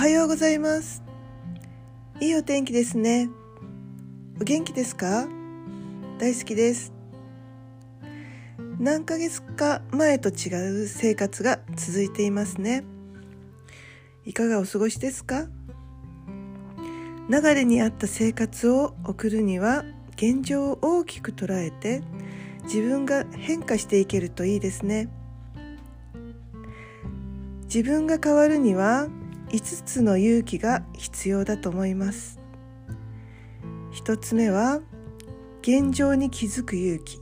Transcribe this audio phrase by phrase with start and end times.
[0.00, 1.02] はようございます。
[2.22, 3.28] いいお天気ですね。
[4.40, 5.28] お元気ですか？
[6.18, 6.94] 大好きです。
[8.78, 12.82] 何ヶ月か前と違う生活が続いていますね。
[14.24, 15.48] いかがお過ごしですか？
[17.28, 19.84] 流れに合った生活を送るには
[20.16, 22.00] 現状を大きく捉えて
[22.62, 25.10] 自分が変化していけるといいですね。
[27.64, 29.08] 自分が変わるには
[29.52, 32.40] 5つの勇気が必要だと思います。
[33.92, 34.80] 1つ目は
[35.62, 37.18] 現状に気づく勇気。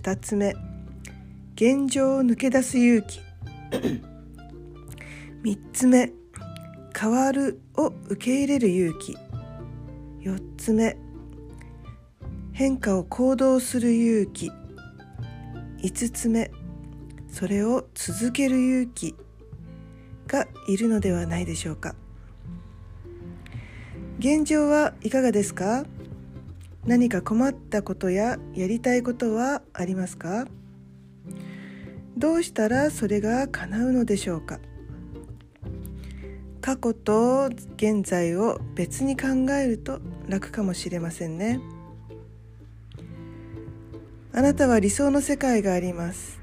[0.00, 0.54] 2つ目
[1.54, 3.20] 現状を抜け出す勇気。
[5.44, 6.12] 3つ目
[6.98, 9.14] 変わるを受け入れる勇気。
[10.20, 10.96] 4つ目
[12.52, 14.50] 変化を行動する勇気。
[15.82, 16.50] 5つ目
[17.28, 19.14] それを続ける勇気。
[20.28, 21.96] がいるのではないでしょうか。
[24.20, 25.84] 現状はいかがですか？
[26.86, 30.46] 何か困ったことややりたいことはありますか？
[32.16, 34.60] どうしたらそれが叶うのでしょうか？
[36.60, 41.60] 過去と現在を別に考えると楽かもしれませんね。
[44.32, 46.40] あなたは理想の世界があります。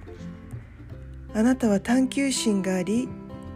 [1.34, 3.10] あなたは探求心があり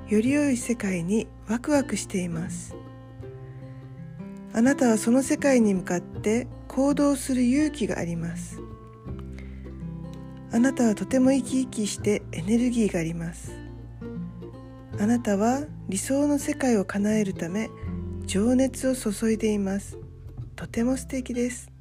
[0.09, 2.75] より良い世界にワクワクしています。
[4.53, 8.59] あなたはその世界に向かって行動する勇気があります。
[10.52, 13.53] あなたはとても生き生きしてエネルギーがあります。
[14.99, 17.69] あなたは理想の世界を叶えるため
[18.25, 19.99] 情熱を注いでいます。
[20.55, 21.71] とても素敵です。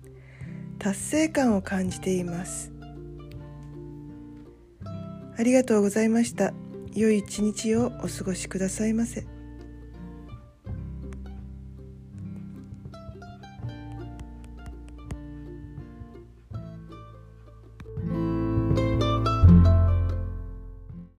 [0.78, 2.72] 達成感を感じています。
[5.38, 6.52] ありがとうございました。
[6.94, 9.37] 良い一日をお過ごしくださいませ。